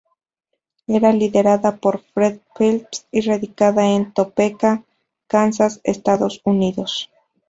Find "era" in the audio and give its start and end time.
0.87-1.11